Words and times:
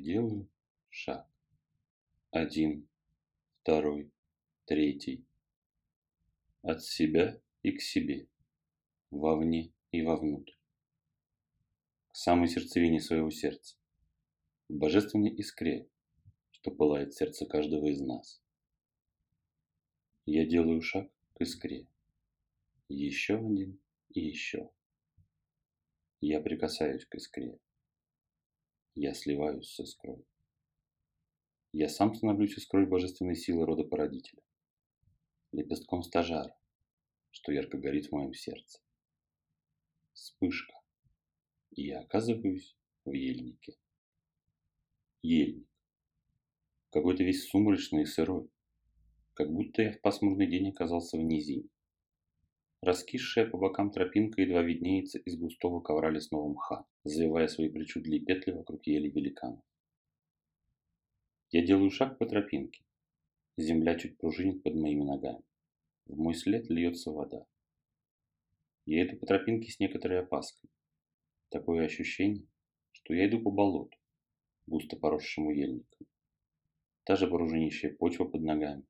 Делаю 0.00 0.48
шаг. 0.88 1.28
Один, 2.30 2.88
второй, 3.60 4.10
третий. 4.64 5.26
От 6.62 6.82
себя 6.82 7.38
и 7.62 7.72
к 7.72 7.82
себе, 7.82 8.26
вовне 9.10 9.74
и 9.92 10.00
вовнутрь. 10.00 10.54
К 12.08 12.16
самой 12.16 12.48
сердцевине 12.48 12.98
своего 12.98 13.30
сердца, 13.30 13.76
в 14.70 14.78
божественной 14.78 15.34
искре, 15.34 15.86
что 16.50 16.70
пылает 16.70 17.12
сердце 17.12 17.44
каждого 17.44 17.88
из 17.88 18.00
нас. 18.00 18.40
Я 20.24 20.46
делаю 20.46 20.80
шаг 20.80 21.10
к 21.34 21.42
искре. 21.42 21.86
Еще 22.88 23.36
один 23.36 23.78
и 24.08 24.20
еще. 24.20 24.70
Я 26.22 26.40
прикасаюсь 26.40 27.04
к 27.04 27.16
искре. 27.16 27.58
Я 28.94 29.14
сливаюсь 29.14 29.68
с 29.68 29.80
искрой. 29.80 30.24
Я 31.72 31.88
сам 31.88 32.14
становлюсь 32.14 32.56
искрой 32.58 32.86
божественной 32.86 33.36
силы 33.36 33.64
рода 33.64 33.84
породителя, 33.84 34.42
лепестком 35.52 36.02
стажара, 36.02 36.56
что 37.30 37.52
ярко 37.52 37.78
горит 37.78 38.06
в 38.06 38.12
моем 38.12 38.34
сердце. 38.34 38.80
Вспышка. 40.12 40.74
И 41.70 41.86
я 41.86 42.00
оказываюсь 42.00 42.76
в 43.04 43.12
ельнике. 43.12 43.76
Ельник. 45.22 45.68
Какой-то 46.90 47.22
весь 47.22 47.48
сумрачный 47.48 48.02
и 48.02 48.06
сырой, 48.06 48.50
как 49.34 49.52
будто 49.52 49.82
я 49.82 49.92
в 49.92 50.00
пасмурный 50.00 50.48
день 50.48 50.70
оказался 50.70 51.16
в 51.16 51.20
низине. 51.20 51.68
Раскисшая 52.82 53.44
по 53.44 53.58
бокам 53.58 53.90
тропинка 53.90 54.40
едва 54.40 54.62
виднеется 54.62 55.18
из 55.18 55.36
густого 55.36 55.80
ковра 55.80 56.08
лесного 56.10 56.48
мха, 56.48 56.86
завивая 57.04 57.46
свои 57.46 57.68
причудливые 57.68 58.24
петли 58.24 58.52
вокруг 58.52 58.86
ели 58.86 59.10
великанов. 59.10 59.62
Я 61.50 61.66
делаю 61.66 61.90
шаг 61.90 62.16
по 62.16 62.24
тропинке. 62.24 62.82
Земля 63.58 63.98
чуть 63.98 64.16
пружинит 64.16 64.62
под 64.62 64.76
моими 64.76 65.02
ногами. 65.02 65.42
В 66.06 66.16
мой 66.16 66.34
след 66.34 66.70
льется 66.70 67.10
вода. 67.10 67.44
Я 68.86 69.06
иду 69.06 69.18
по 69.18 69.26
тропинке 69.26 69.70
с 69.70 69.78
некоторой 69.78 70.20
опаской. 70.20 70.70
Такое 71.50 71.84
ощущение, 71.84 72.48
что 72.92 73.12
я 73.12 73.28
иду 73.28 73.42
по 73.42 73.50
болоту, 73.50 73.98
густо 74.66 74.96
поросшему 74.96 75.50
ельником. 75.50 76.06
Та 77.04 77.16
же 77.16 77.26
пружинищая 77.26 77.94
почва 77.94 78.24
под 78.24 78.42
ногами. 78.42 78.84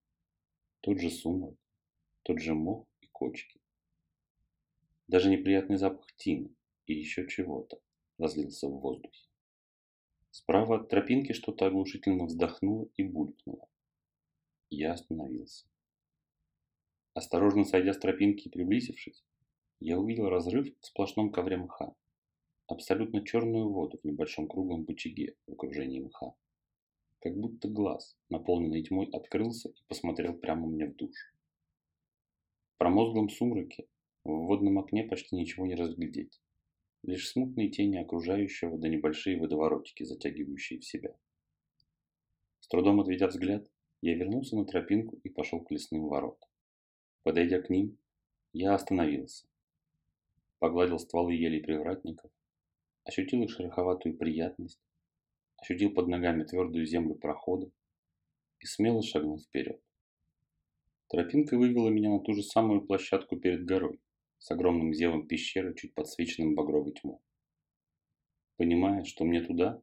Тот 0.80 1.00
же 1.00 1.10
сумрак, 1.10 1.56
тот 2.22 2.38
же 2.38 2.54
мох 2.54 2.86
и 3.00 3.06
кочки. 3.08 3.59
Даже 5.10 5.28
неприятный 5.28 5.76
запах 5.76 6.06
тины 6.14 6.54
и 6.86 6.94
еще 6.94 7.26
чего-то 7.26 7.80
разлился 8.16 8.68
в 8.68 8.78
воздухе. 8.78 9.26
Справа 10.30 10.76
от 10.76 10.88
тропинки 10.88 11.32
что-то 11.32 11.66
оглушительно 11.66 12.26
вздохнуло 12.26 12.88
и 12.96 13.02
булькнуло. 13.02 13.68
Я 14.68 14.92
остановился. 14.92 15.66
Осторожно 17.12 17.64
сойдя 17.64 17.92
с 17.92 17.98
тропинки 17.98 18.46
и 18.46 18.50
приблизившись, 18.50 19.24
я 19.80 19.98
увидел 19.98 20.28
разрыв 20.28 20.72
в 20.78 20.86
сплошном 20.86 21.32
ковре 21.32 21.56
мха. 21.56 21.92
Абсолютно 22.68 23.26
черную 23.26 23.68
воду 23.68 23.98
в 23.98 24.06
небольшом 24.06 24.46
круглом 24.46 24.84
бычаге 24.84 25.34
в 25.48 25.54
окружении 25.54 25.98
мха. 25.98 26.34
Как 27.18 27.36
будто 27.36 27.66
глаз, 27.66 28.16
наполненный 28.28 28.84
тьмой, 28.84 29.10
открылся 29.10 29.70
и 29.70 29.82
посмотрел 29.88 30.34
прямо 30.34 30.68
мне 30.68 30.86
в 30.86 30.94
душу. 30.94 31.34
В 32.74 32.78
промозглом 32.78 33.28
сумраке 33.28 33.88
в 34.24 34.46
водном 34.46 34.78
окне 34.78 35.04
почти 35.04 35.36
ничего 35.36 35.66
не 35.66 35.74
разглядеть 35.74 36.40
лишь 37.02 37.28
смутные 37.28 37.70
тени 37.70 37.96
окружающего 37.96 38.78
да 38.78 38.88
небольшие 38.88 39.38
водоворотики, 39.38 40.04
затягивающие 40.04 40.80
в 40.80 40.84
себя. 40.84 41.14
С 42.60 42.68
трудом 42.68 43.00
отведя 43.00 43.28
взгляд, 43.28 43.66
я 44.02 44.14
вернулся 44.14 44.56
на 44.56 44.64
тропинку 44.64 45.18
и 45.22 45.28
пошел 45.28 45.60
к 45.60 45.70
лесным 45.70 46.08
воротам. 46.08 46.48
Подойдя 47.22 47.60
к 47.60 47.70
ним, 47.70 47.98
я 48.52 48.74
остановился. 48.74 49.46
Погладил 50.58 50.98
стволы 50.98 51.34
елей 51.34 51.62
привратников, 51.62 52.30
ощутил 53.04 53.42
их 53.42 53.50
шероховатую 53.50 54.16
приятность, 54.16 54.80
ощутил 55.56 55.92
под 55.92 56.08
ногами 56.08 56.44
твердую 56.44 56.86
землю 56.86 57.14
прохода 57.14 57.70
и 58.58 58.66
смело 58.66 59.02
шагнул 59.02 59.38
вперед. 59.38 59.80
Тропинка 61.08 61.56
вывела 61.56 61.88
меня 61.88 62.10
на 62.10 62.20
ту 62.20 62.34
же 62.34 62.42
самую 62.42 62.82
площадку 62.82 63.36
перед 63.36 63.64
горой, 63.64 64.00
с 64.40 64.50
огромным 64.50 64.92
зевом 64.92 65.28
пещеры, 65.28 65.74
чуть 65.74 65.94
подсвеченным 65.94 66.54
багровой 66.54 66.92
тьмой. 66.92 67.18
Понимая, 68.56 69.04
что 69.04 69.24
мне 69.24 69.42
туда, 69.42 69.82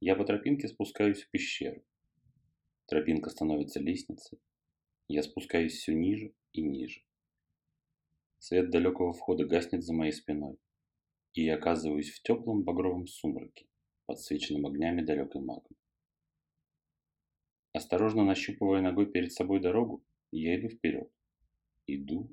я 0.00 0.14
по 0.14 0.24
тропинке 0.24 0.68
спускаюсь 0.68 1.22
в 1.22 1.30
пещеру. 1.30 1.82
Тропинка 2.86 3.30
становится 3.30 3.80
лестницей. 3.80 4.38
Я 5.08 5.22
спускаюсь 5.22 5.72
все 5.72 5.94
ниже 5.94 6.34
и 6.52 6.62
ниже. 6.62 7.02
Свет 8.38 8.70
далекого 8.70 9.12
входа 9.12 9.44
гаснет 9.44 9.82
за 9.82 9.94
моей 9.94 10.12
спиной, 10.12 10.58
и 11.32 11.44
я 11.44 11.56
оказываюсь 11.56 12.10
в 12.10 12.22
теплом 12.22 12.62
багровом 12.62 13.06
сумраке, 13.06 13.66
подсвеченном 14.06 14.66
огнями 14.66 15.02
далекой 15.02 15.40
магмы. 15.40 15.76
Осторожно 17.72 18.24
нащупывая 18.24 18.82
ногой 18.82 19.10
перед 19.10 19.32
собой 19.32 19.60
дорогу, 19.60 20.04
я 20.30 20.58
иду 20.58 20.68
вперед. 20.68 21.10
Иду 21.86 22.28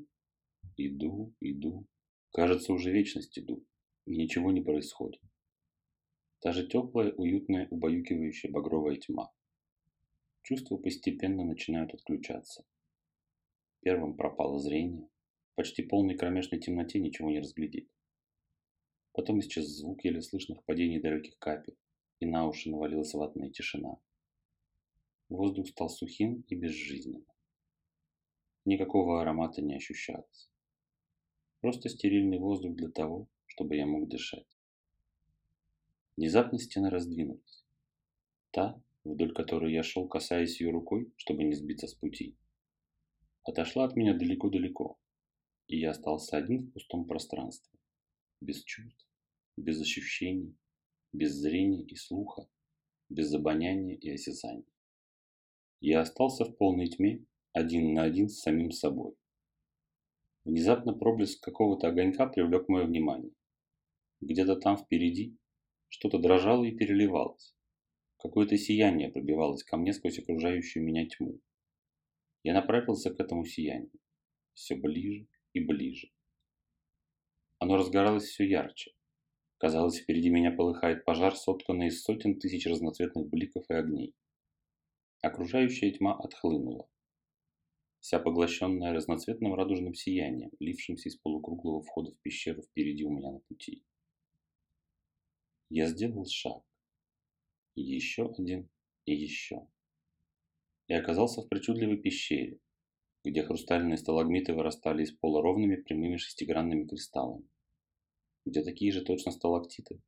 Иду, 0.78 1.34
иду. 1.40 1.86
Кажется, 2.32 2.74
уже 2.74 2.92
вечность 2.92 3.40
иду. 3.40 3.66
И 4.06 4.18
ничего 4.18 4.52
не 4.52 4.62
происходит. 4.62 5.22
Та 6.40 6.52
же 6.52 6.68
теплая, 6.68 7.14
уютная, 7.14 7.68
убаюкивающая 7.70 8.52
багровая 8.52 8.98
тьма. 8.98 9.32
Чувства 10.44 10.78
постепенно 10.78 11.44
начинают 11.44 11.94
отключаться. 11.94 12.66
Первым 13.82 14.16
пропало 14.18 14.60
зрение. 14.60 15.08
В 15.52 15.56
почти 15.56 15.82
полной 15.82 16.18
кромешной 16.18 16.60
темноте 16.60 17.00
ничего 17.00 17.32
не 17.32 17.40
разглядеть. 17.40 17.90
Потом 19.14 19.40
исчез 19.40 19.66
звук 19.68 20.04
еле 20.04 20.22
слышных 20.22 20.64
падений 20.66 21.00
далеких 21.00 21.40
капель, 21.40 21.78
и 22.20 22.26
на 22.26 22.48
уши 22.48 22.70
навалилась 22.70 23.14
ватная 23.14 23.50
тишина. 23.50 23.98
Воздух 25.30 25.70
стал 25.70 25.90
сухим 25.90 26.44
и 26.50 26.56
безжизненным. 26.56 27.26
Никакого 28.66 29.22
аромата 29.22 29.62
не 29.62 29.76
ощущалось. 29.76 30.50
Просто 31.66 31.90
стерильный 31.90 32.38
воздух 32.38 32.76
для 32.76 32.90
того, 32.90 33.28
чтобы 33.48 33.76
я 33.76 33.88
мог 33.88 34.08
дышать. 34.08 34.46
Внезапно 36.16 36.60
стены 36.60 36.92
раздвинулись. 36.92 37.66
Та, 38.52 38.80
вдоль 39.04 39.34
которой 39.34 39.74
я 39.74 39.82
шел, 39.82 40.08
касаясь 40.08 40.62
ее 40.62 40.70
рукой, 40.70 41.12
чтобы 41.18 41.44
не 41.44 41.56
сбиться 41.56 41.88
с 41.88 41.96
пути, 41.96 42.38
отошла 43.42 43.86
от 43.86 43.96
меня 43.96 44.14
далеко-далеко, 44.14 45.00
и 45.66 45.80
я 45.80 45.90
остался 45.90 46.38
один 46.38 46.68
в 46.68 46.74
пустом 46.74 47.08
пространстве, 47.08 47.80
без 48.42 48.64
чувств, 48.64 49.08
без 49.58 49.82
ощущений, 49.82 50.56
без 51.14 51.34
зрения 51.34 51.82
и 51.82 51.96
слуха, 51.96 52.48
без 53.10 53.34
обоняния 53.34 53.96
и 53.96 54.12
осязания. 54.12 54.72
Я 55.82 56.02
остался 56.02 56.46
в 56.46 56.56
полной 56.58 56.90
тьме, 56.90 57.26
один 57.54 57.96
на 57.96 58.04
один 58.04 58.30
с 58.30 58.42
самим 58.42 58.70
собой. 58.70 59.16
Внезапно 60.46 60.94
проблеск 60.94 61.44
какого-то 61.44 61.88
огонька 61.88 62.28
привлек 62.28 62.70
мое 62.70 62.86
внимание. 62.86 63.34
Где-то 64.22 64.56
там 64.56 64.78
впереди 64.78 65.36
что-то 65.90 66.20
дрожало 66.20 66.64
и 66.64 66.72
переливалось. 66.72 67.56
Какое-то 68.18 68.56
сияние 68.56 69.10
пробивалось 69.10 69.64
ко 69.64 69.76
мне 69.76 69.92
сквозь 69.92 70.20
окружающую 70.20 70.84
меня 70.84 71.08
тьму. 71.08 71.40
Я 72.44 72.54
направился 72.54 73.12
к 73.12 73.20
этому 73.20 73.44
сиянию. 73.44 74.00
Все 74.54 74.76
ближе 74.76 75.28
и 75.54 75.60
ближе. 75.66 76.12
Оно 77.58 77.78
разгоралось 77.78 78.26
все 78.26 78.48
ярче. 78.48 78.92
Казалось, 79.58 79.98
впереди 79.98 80.30
меня 80.30 80.52
полыхает 80.52 81.06
пожар, 81.06 81.36
сотканный 81.36 81.88
из 81.88 82.04
сотен 82.04 82.40
тысяч 82.40 82.68
разноцветных 82.68 83.28
бликов 83.30 83.64
и 83.70 83.74
огней. 83.74 84.14
Окружающая 85.22 85.92
тьма 85.92 86.14
отхлынула 86.14 86.88
вся 88.06 88.20
поглощенная 88.20 88.94
разноцветным 88.94 89.56
радужным 89.56 89.96
сиянием, 89.96 90.52
лившимся 90.60 91.10
из 91.10 91.16
полукруглого 91.16 91.82
входа 91.82 92.12
в 92.12 92.20
пещеру 92.20 92.62
впереди 92.62 93.04
у 93.04 93.10
меня 93.10 93.32
на 93.32 93.40
пути. 93.40 93.84
Я 95.72 95.88
сделал 95.88 96.28
шаг. 96.28 96.62
еще 97.74 98.32
один 98.38 98.70
и 99.06 99.16
еще. 99.16 99.68
И 100.88 100.94
оказался 100.94 101.42
в 101.42 101.50
причудливой 101.50 101.98
пещере, 101.98 102.60
где 103.24 103.42
хрустальные 103.42 103.98
сталагмиты 103.98 104.54
вырастали 104.54 105.02
из 105.02 105.12
пола 105.12 105.42
ровными 105.42 105.76
прямыми 105.76 106.18
шестигранными 106.18 106.86
кристаллами, 106.86 107.50
где 108.46 108.62
такие 108.62 108.92
же 108.92 109.04
точно 109.04 109.32
сталактиты 109.32 110.00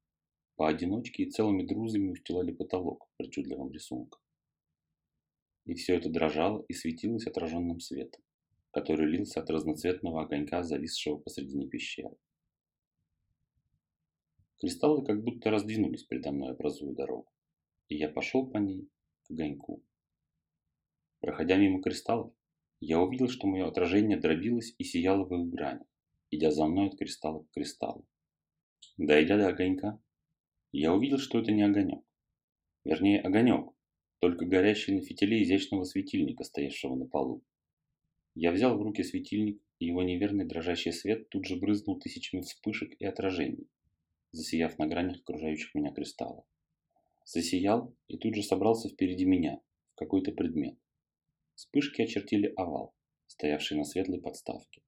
поодиночке 0.56 1.24
и 1.24 1.32
целыми 1.32 1.66
друзами 1.66 2.12
устилали 2.12 2.52
потолок 2.52 3.10
причудливым 3.18 3.72
рисунком 3.72 4.22
и 5.68 5.74
все 5.74 5.98
это 5.98 6.10
дрожало 6.10 6.64
и 6.70 6.74
светилось 6.74 7.28
отраженным 7.28 7.80
светом, 7.80 8.24
который 8.72 9.08
лился 9.08 9.42
от 9.42 9.50
разноцветного 9.50 10.24
огонька, 10.24 10.64
зависшего 10.64 11.18
посредине 11.18 11.68
пещеры. 11.68 12.16
Кристаллы 14.60 15.06
как 15.06 15.22
будто 15.24 15.52
раздвинулись 15.52 16.04
передо 16.04 16.32
мной, 16.32 16.52
образуя 16.52 16.96
дорогу. 16.96 17.32
и 17.90 17.96
я 17.96 18.10
пошел 18.10 18.50
по 18.50 18.58
ней 18.58 18.90
к 19.24 19.32
огоньку. 19.32 19.84
Проходя 21.20 21.58
мимо 21.58 21.82
кристаллов, 21.82 22.34
я 22.80 23.00
увидел, 23.00 23.28
что 23.28 23.48
мое 23.48 23.68
отражение 23.68 24.18
дробилось 24.18 24.74
и 24.78 24.84
сияло 24.84 25.26
в 25.26 25.34
их 25.34 25.50
грани, 25.50 25.86
идя 26.32 26.52
за 26.52 26.66
мной 26.66 26.88
от 26.88 26.98
кристалла 26.98 27.44
к 27.44 27.52
кристаллу. 27.52 28.06
Дойдя 28.98 29.38
до 29.38 29.50
огонька, 29.50 30.00
я 30.72 30.94
увидел, 30.94 31.18
что 31.18 31.40
это 31.40 31.52
не 31.52 31.64
огонек. 31.64 32.04
Вернее, 32.84 33.22
огонек, 33.22 33.74
только 34.20 34.46
горящий 34.46 34.94
на 34.94 35.02
фитиле 35.02 35.44
изящного 35.44 35.84
светильника, 35.84 36.44
стоявшего 36.44 36.96
на 36.96 37.06
полу. 37.06 37.44
Я 38.36 38.52
взял 38.52 38.78
в 38.78 38.82
руки 38.82 39.04
светильник, 39.04 39.62
и 39.80 39.86
его 39.86 40.04
неверный 40.04 40.46
дрожащий 40.46 40.92
свет 40.92 41.30
тут 41.30 41.46
же 41.46 41.56
брызнул 41.56 42.00
тысячами 42.00 42.42
вспышек 42.42 42.94
и 43.00 43.06
отражений, 43.06 43.68
засияв 44.32 44.78
на 44.80 44.88
гранях 44.88 45.20
окружающих 45.22 45.74
меня 45.76 45.92
кристаллов. 45.92 46.46
Засиял 47.26 47.96
и 48.08 48.18
тут 48.18 48.36
же 48.36 48.44
собрался 48.44 48.90
впереди 48.90 49.26
меня, 49.26 49.60
в 49.94 49.96
какой-то 49.96 50.32
предмет. 50.32 50.78
Вспышки 51.56 52.02
очертили 52.02 52.54
овал, 52.56 52.94
стоявший 53.28 53.78
на 53.78 53.84
светлой 53.84 54.22
подставке. 54.22 54.82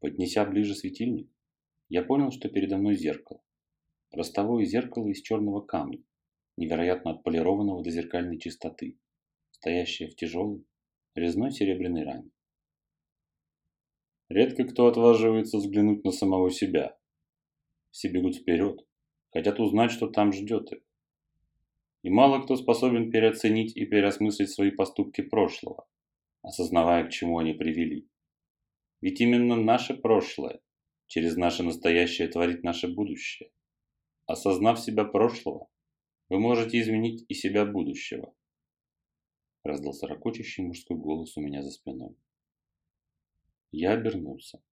Поднеся 0.00 0.44
ближе 0.44 0.74
светильник, 0.74 1.28
я 1.88 2.02
понял, 2.02 2.30
что 2.30 2.48
передо 2.48 2.76
мной 2.76 2.94
зеркало. 2.96 3.42
Ростовое 4.10 4.64
зеркало 4.64 5.08
из 5.08 5.20
черного 5.22 5.60
камня, 5.60 6.02
невероятно 6.58 7.12
отполированного 7.12 7.82
до 7.82 7.90
зеркальной 7.90 8.38
чистоты, 8.38 8.98
стоящее 9.50 10.10
в 10.10 10.16
тяжелой, 10.16 10.64
резной 11.14 11.52
серебряной 11.52 12.04
раме. 12.04 12.30
Редко 14.28 14.64
кто 14.64 14.88
отваживается 14.88 15.58
взглянуть 15.58 16.04
на 16.04 16.10
самого 16.10 16.50
себя. 16.50 16.98
Все 17.90 18.08
бегут 18.08 18.36
вперед, 18.36 18.86
хотят 19.30 19.58
узнать, 19.58 19.90
что 19.90 20.08
там 20.08 20.32
ждет 20.32 20.70
их. 20.72 20.82
И 22.02 22.10
мало 22.10 22.42
кто 22.42 22.56
способен 22.56 23.10
переоценить 23.10 23.76
и 23.76 23.86
переосмыслить 23.86 24.50
свои 24.50 24.70
поступки 24.70 25.22
прошлого, 25.22 25.88
осознавая, 26.42 27.04
к 27.06 27.10
чему 27.10 27.38
они 27.38 27.54
привели. 27.54 28.08
Ведь 29.00 29.20
именно 29.20 29.56
наше 29.56 29.94
прошлое 29.94 30.60
через 31.06 31.36
наше 31.36 31.62
настоящее 31.62 32.28
творит 32.28 32.62
наше 32.62 32.88
будущее. 32.88 33.50
Осознав 34.26 34.78
себя 34.78 35.04
прошлого, 35.04 35.67
вы 36.28 36.40
можете 36.40 36.80
изменить 36.80 37.24
и 37.28 37.34
себя 37.34 37.64
будущего. 37.64 38.34
Раздался 39.62 40.06
ракочащий 40.06 40.62
мужской 40.62 40.96
голос 40.96 41.36
у 41.36 41.40
меня 41.40 41.62
за 41.62 41.70
спиной. 41.70 42.16
Я 43.70 43.92
обернулся. 43.92 44.62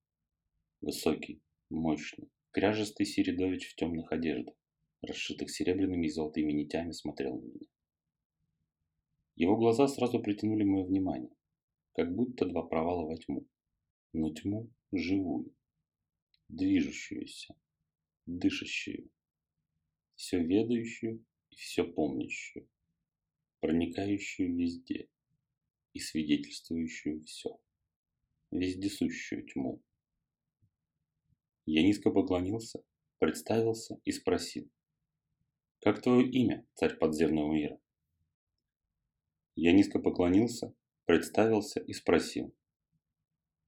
Высокий, 0.81 1.43
мощный, 1.71 2.31
кряжестый 2.51 3.07
Середович 3.07 3.71
в 3.71 3.77
темных 3.77 4.13
одеждах, 4.13 4.55
расшитых 5.01 5.51
серебряными 5.51 6.07
и 6.07 6.11
золотыми 6.11 6.53
нитями, 6.53 6.93
смотрел 6.93 7.41
на 7.41 7.47
меня. 7.47 7.69
Его 9.35 9.57
глаза 9.57 9.89
сразу 9.89 10.23
притянули 10.23 10.65
мое 10.65 10.85
внимание, 10.85 11.35
как 11.93 12.15
будто 12.15 12.47
два 12.47 12.63
провала 12.63 13.07
во 13.07 13.17
тьму, 13.17 13.47
но 14.13 14.33
тьму 14.33 14.71
живую, 14.93 15.55
движущуюся, 16.49 17.55
дышащую, 18.27 19.11
все 20.15 20.43
ведающую 20.43 21.25
и 21.57 21.59
все 21.59 21.85
помнящую, 21.85 22.69
проникающую 23.61 24.55
везде 24.55 25.09
и 25.93 25.99
свидетельствующую 25.99 27.25
все 27.25 27.59
вездесущую 28.51 29.47
тьму. 29.49 29.83
Я 31.65 31.83
низко 31.83 32.11
поклонился, 32.11 32.85
представился 33.19 33.99
и 34.05 34.13
спросил. 34.13 34.71
«Как 35.81 36.03
твое 36.03 36.29
имя, 36.31 36.67
царь 36.75 36.97
подземного 36.97 37.53
мира?» 37.53 37.81
Я 39.57 39.73
низко 39.73 39.99
поклонился, 39.99 40.75
представился 41.07 41.81
и 41.81 41.93
спросил. 41.93 42.55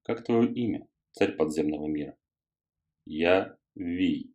«Как 0.02 0.24
твое 0.24 0.52
имя, 0.52 0.86
царь 1.12 1.34
подземного 1.34 1.86
мира?» 1.86 2.16
«Я 3.04 3.58
Вий. 3.74 4.34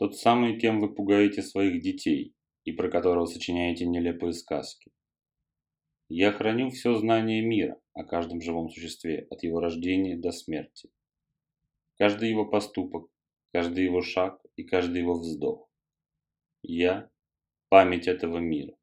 Тот 0.00 0.16
самый, 0.16 0.58
кем 0.58 0.80
вы 0.80 0.94
пугаете 0.94 1.42
своих 1.42 1.82
детей 1.82 2.34
и 2.64 2.72
про 2.72 2.88
которого 2.90 3.26
сочиняете 3.26 3.84
нелепые 3.84 4.32
сказки. 4.32 4.90
Я 6.08 6.32
храню 6.32 6.70
все 6.70 6.94
знание 6.94 7.42
мира 7.42 7.78
о 7.92 8.04
каждом 8.04 8.40
живом 8.40 8.70
существе, 8.70 9.26
от 9.28 9.42
его 9.42 9.60
рождения 9.60 10.16
до 10.16 10.32
смерти. 10.32 10.90
Каждый 11.98 12.30
его 12.30 12.46
поступок, 12.46 13.10
каждый 13.52 13.84
его 13.84 14.00
шаг 14.00 14.40
и 14.56 14.64
каждый 14.64 15.02
его 15.02 15.18
вздох. 15.18 15.70
Я– 16.62 17.10
память 17.68 18.08
этого 18.08 18.38
мира. 18.38 18.74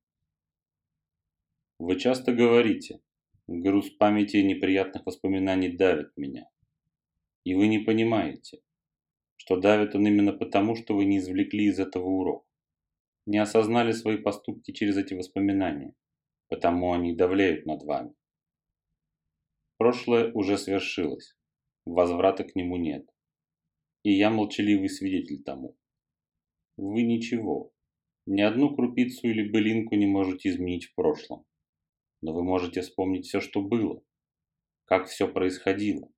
Вы 1.80 2.00
часто 2.00 2.32
говорите, 2.32 3.02
груз 3.48 3.90
памяти 3.90 4.38
и 4.38 4.44
неприятных 4.44 5.04
воспоминаний 5.08 5.76
давит 5.76 6.16
меня. 6.16 6.48
И 7.44 7.56
вы 7.56 7.70
не 7.70 7.80
понимаете, 7.80 8.62
что 9.48 9.60
давит 9.60 9.96
он 9.96 10.06
именно 10.06 10.34
потому, 10.34 10.76
что 10.76 10.96
вы 10.96 11.06
не 11.06 11.20
извлекли 11.20 11.68
из 11.68 11.80
этого 11.80 12.06
урок, 12.06 12.46
не 13.26 13.38
осознали 13.38 13.94
свои 13.94 14.18
поступки 14.18 14.72
через 14.72 14.98
эти 14.98 15.14
воспоминания– 15.14 15.96
потому 16.50 16.94
они 16.94 17.16
давляют 17.16 17.66
над 17.66 17.84
вами. 17.84 18.14
Прошлое 19.78 20.32
уже 20.34 20.58
свершилось, 20.58 21.36
возврата 21.86 22.44
к 22.44 22.56
нему 22.56 22.78
нет. 22.78 23.08
И 24.04 24.12
я 24.12 24.30
молчаливый 24.30 24.90
свидетель 24.90 25.44
тому. 25.44 25.78
Вы 26.78 27.04
ничего, 27.04 27.74
ни 28.26 28.42
одну 28.42 28.76
крупицу 28.76 29.28
или 29.28 29.50
былинку 29.50 29.96
не 29.96 30.08
можете 30.08 30.50
изменить 30.50 30.86
в 30.86 30.96
прошлом. 30.96 31.46
Но 32.22 32.34
вы 32.34 32.44
можете 32.44 32.82
вспомнить 32.82 33.26
все, 33.26 33.42
что 33.42 33.62
было, 33.62 34.02
как 34.86 35.08
все 35.08 35.28
происходило, 35.28 36.10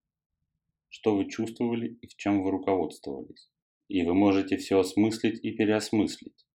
что 0.90 1.16
вы 1.16 1.30
чувствовали 1.30 1.98
и 2.02 2.08
в 2.08 2.16
чем 2.16 2.44
вы 2.44 2.52
руководствовались. 2.52 3.50
И 3.88 4.04
вы 4.04 4.14
можете 4.14 4.58
все 4.58 4.80
осмыслить 4.80 5.44
и 5.44 5.52
переосмыслить, 5.52 6.46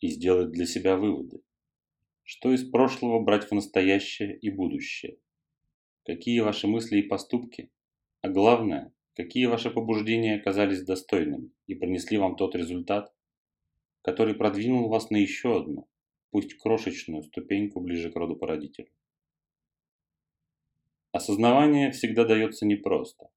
и 0.00 0.08
сделать 0.08 0.52
для 0.52 0.66
себя 0.66 0.96
выводы 0.96 1.42
что 2.28 2.52
из 2.52 2.62
прошлого 2.70 3.24
брать 3.24 3.50
в 3.50 3.52
настоящее 3.52 4.38
и 4.38 4.50
будущее. 4.50 5.16
Какие 6.04 6.40
ваши 6.40 6.66
мысли 6.66 6.98
и 6.98 7.08
поступки, 7.08 7.70
а 8.20 8.28
главное, 8.28 8.92
какие 9.14 9.46
ваши 9.46 9.70
побуждения 9.70 10.36
оказались 10.36 10.84
достойными 10.84 11.50
и 11.66 11.74
принесли 11.74 12.18
вам 12.18 12.36
тот 12.36 12.54
результат, 12.54 13.14
который 14.02 14.34
продвинул 14.34 14.90
вас 14.90 15.08
на 15.08 15.16
еще 15.16 15.56
одну, 15.56 15.88
пусть 16.30 16.52
крошечную 16.58 17.22
ступеньку 17.22 17.80
ближе 17.80 18.10
к 18.10 18.16
роду 18.16 18.36
породителю. 18.36 18.90
Осознавание 21.12 21.92
всегда 21.92 22.26
дается 22.26 22.66
непросто. 22.66 23.30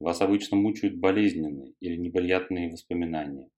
Вас 0.00 0.20
обычно 0.20 0.56
мучают 0.56 0.98
болезненные 0.98 1.74
или 1.80 1.96
неприятные 1.96 2.70
воспоминания. 2.70 3.48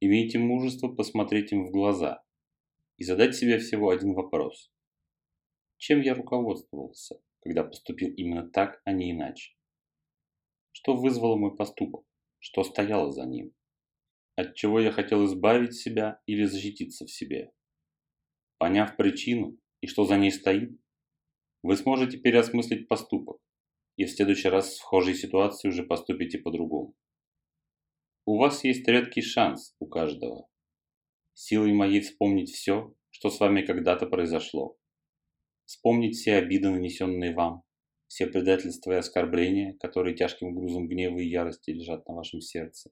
Имейте 0.00 0.38
мужество 0.38 0.88
посмотреть 0.88 1.52
им 1.52 1.66
в 1.66 1.70
глаза 1.70 2.22
и 2.98 3.04
задать 3.04 3.34
себе 3.34 3.58
всего 3.58 3.90
один 3.90 4.14
вопрос. 4.14 4.70
Чем 5.76 6.00
я 6.00 6.14
руководствовался, 6.14 7.20
когда 7.40 7.64
поступил 7.64 8.10
именно 8.10 8.48
так, 8.48 8.80
а 8.84 8.92
не 8.92 9.10
иначе? 9.10 9.54
Что 10.72 10.96
вызвало 10.96 11.36
мой 11.36 11.56
поступок? 11.56 12.04
Что 12.38 12.62
стояло 12.62 13.10
за 13.10 13.24
ним? 13.24 13.52
От 14.36 14.54
чего 14.54 14.80
я 14.80 14.92
хотел 14.92 15.24
избавить 15.26 15.74
себя 15.74 16.20
или 16.26 16.44
защититься 16.44 17.06
в 17.06 17.10
себе? 17.10 17.52
Поняв 18.58 18.96
причину 18.96 19.58
и 19.80 19.86
что 19.86 20.04
за 20.04 20.16
ней 20.16 20.30
стоит, 20.30 20.78
вы 21.62 21.76
сможете 21.76 22.18
переосмыслить 22.18 22.88
поступок 22.88 23.40
и 23.96 24.04
в 24.04 24.10
следующий 24.10 24.48
раз 24.48 24.70
в 24.70 24.76
схожей 24.76 25.14
ситуации 25.14 25.68
уже 25.68 25.84
поступите 25.84 26.38
по-другому. 26.38 26.94
У 28.26 28.38
вас 28.38 28.64
есть 28.64 28.86
редкий 28.88 29.22
шанс 29.22 29.74
у 29.78 29.86
каждого 29.86 30.48
силой 31.34 31.72
моей 31.72 32.00
вспомнить 32.00 32.50
все, 32.50 32.94
что 33.10 33.30
с 33.30 33.38
вами 33.40 33.62
когда-то 33.62 34.06
произошло. 34.06 34.76
Вспомнить 35.66 36.16
все 36.16 36.36
обиды, 36.36 36.70
нанесенные 36.70 37.34
вам, 37.34 37.62
все 38.06 38.26
предательства 38.26 38.92
и 38.92 38.96
оскорбления, 38.96 39.76
которые 39.80 40.14
тяжким 40.14 40.54
грузом 40.54 40.88
гнева 40.88 41.18
и 41.18 41.28
ярости 41.28 41.70
лежат 41.70 42.06
на 42.08 42.14
вашем 42.14 42.40
сердце. 42.40 42.90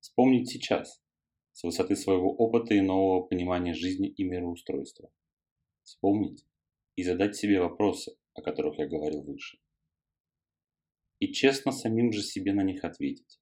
Вспомнить 0.00 0.50
сейчас, 0.50 1.00
с 1.52 1.62
высоты 1.62 1.96
своего 1.96 2.34
опыта 2.34 2.74
и 2.74 2.80
нового 2.80 3.22
понимания 3.26 3.74
жизни 3.74 4.08
и 4.08 4.24
мироустройства. 4.24 5.10
Вспомнить 5.82 6.44
и 6.96 7.02
задать 7.02 7.36
себе 7.36 7.60
вопросы, 7.60 8.16
о 8.34 8.42
которых 8.42 8.78
я 8.78 8.86
говорил 8.86 9.22
выше. 9.22 9.58
И 11.22 11.32
честно 11.32 11.70
самим 11.70 12.10
же 12.10 12.20
себе 12.20 12.52
на 12.52 12.64
них 12.64 12.82
ответить. 12.82 13.40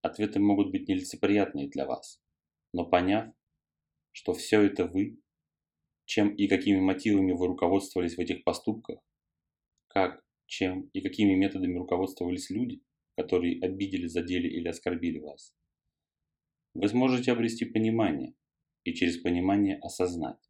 Ответы 0.00 0.38
могут 0.38 0.70
быть 0.70 0.86
нелицеприятные 0.86 1.68
для 1.68 1.84
вас, 1.84 2.22
но 2.72 2.86
поняв, 2.86 3.34
что 4.12 4.32
все 4.32 4.62
это 4.62 4.86
вы, 4.86 5.20
чем 6.04 6.32
и 6.32 6.46
какими 6.46 6.78
мотивами 6.78 7.32
вы 7.32 7.48
руководствовались 7.48 8.14
в 8.14 8.20
этих 8.20 8.44
поступках, 8.44 9.00
как, 9.88 10.24
чем 10.46 10.82
и 10.92 11.00
какими 11.00 11.34
методами 11.34 11.78
руководствовались 11.78 12.48
люди, 12.48 12.80
которые 13.16 13.60
обидели, 13.60 14.06
задели 14.06 14.46
или 14.46 14.68
оскорбили 14.68 15.18
вас, 15.18 15.52
вы 16.74 16.86
сможете 16.86 17.32
обрести 17.32 17.64
понимание, 17.64 18.36
и 18.84 18.94
через 18.94 19.18
понимание 19.18 19.80
осознать, 19.80 20.48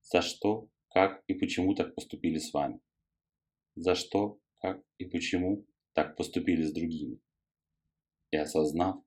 за 0.00 0.22
что, 0.22 0.70
как 0.88 1.22
и 1.26 1.34
почему 1.34 1.74
так 1.74 1.94
поступили 1.94 2.38
с 2.38 2.54
вами, 2.54 2.80
за 3.74 3.94
что, 3.94 4.40
как 4.58 4.82
и 4.98 5.04
почему 5.04 5.66
так 5.92 6.16
поступили 6.16 6.62
с 6.62 6.72
другими. 6.72 7.20
И 8.30 8.36
осознав, 8.36 9.02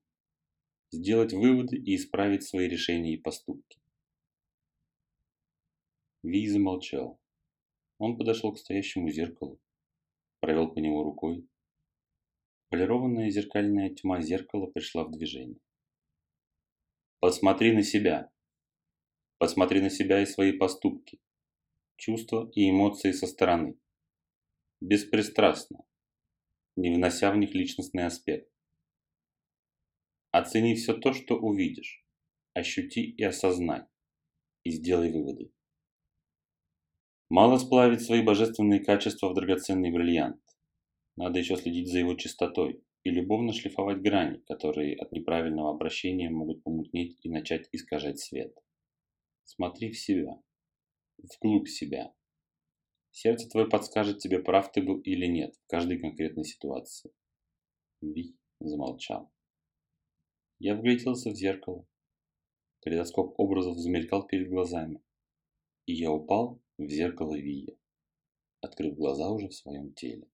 сделать 0.90 1.32
выводы 1.32 1.76
и 1.76 1.96
исправить 1.96 2.42
свои 2.42 2.68
решения 2.68 3.14
и 3.14 3.20
поступки. 3.20 3.80
Ви 6.22 6.48
замолчал. 6.48 7.20
Он 7.98 8.16
подошел 8.16 8.52
к 8.52 8.58
стоящему 8.58 9.10
зеркалу, 9.10 9.60
провел 10.40 10.72
по 10.72 10.78
нему 10.78 11.02
рукой. 11.02 11.48
Полированная 12.68 13.30
зеркальная 13.30 13.90
тьма 13.94 14.22
зеркала 14.22 14.66
пришла 14.66 15.04
в 15.04 15.12
движение. 15.12 15.60
Посмотри 17.20 17.72
на 17.72 17.82
себя. 17.82 18.32
Посмотри 19.38 19.80
на 19.80 19.90
себя 19.90 20.22
и 20.22 20.26
свои 20.26 20.52
поступки, 20.52 21.20
чувства 21.96 22.50
и 22.54 22.70
эмоции 22.70 23.12
со 23.12 23.26
стороны. 23.26 23.78
Беспристрастно, 24.84 25.84
не 26.74 26.92
внося 26.92 27.30
в 27.30 27.36
них 27.36 27.54
личностный 27.54 28.04
аспект. 28.04 28.50
Оцени 30.32 30.74
все 30.74 30.94
то, 30.94 31.12
что 31.12 31.36
увидишь, 31.36 32.04
ощути 32.52 33.02
и 33.04 33.22
осознай, 33.22 33.84
и 34.64 34.72
сделай 34.72 35.12
выводы. 35.12 35.52
Мало 37.28 37.58
сплавить 37.58 38.02
свои 38.02 38.22
божественные 38.22 38.80
качества 38.80 39.28
в 39.28 39.34
драгоценный 39.34 39.92
бриллиант. 39.92 40.42
Надо 41.14 41.38
еще 41.38 41.54
следить 41.54 41.88
за 41.88 42.00
его 42.00 42.16
чистотой 42.16 42.82
и 43.04 43.10
любовно 43.10 43.52
шлифовать 43.52 44.02
грани, 44.02 44.38
которые 44.48 44.96
от 44.96 45.12
неправильного 45.12 45.70
обращения 45.70 46.28
могут 46.28 46.64
помутнеть 46.64 47.20
и 47.22 47.30
начать 47.30 47.68
искажать 47.70 48.18
свет. 48.18 48.52
Смотри 49.44 49.92
в 49.92 50.00
себя, 50.00 50.42
вглубь 51.18 51.68
себя. 51.68 52.12
Сердце 53.12 53.48
твое 53.48 53.68
подскажет 53.68 54.18
тебе, 54.18 54.38
прав 54.38 54.72
ты 54.72 54.82
был 54.82 54.98
или 55.00 55.26
нет 55.26 55.54
в 55.54 55.66
каждой 55.66 55.98
конкретной 55.98 56.44
ситуации. 56.44 57.12
Ви 58.00 58.36
замолчал. 58.58 59.30
Я 60.58 60.74
вгляделся 60.74 61.30
в 61.30 61.34
зеркало. 61.34 61.86
Калейдоскоп 62.80 63.38
образов 63.38 63.76
замелькал 63.76 64.26
перед 64.26 64.48
глазами. 64.48 65.02
И 65.86 65.92
я 65.92 66.10
упал 66.10 66.62
в 66.78 66.88
зеркало 66.88 67.36
Вия, 67.36 67.76
открыв 68.60 68.96
глаза 68.96 69.30
уже 69.30 69.48
в 69.48 69.54
своем 69.54 69.92
теле. 69.92 70.31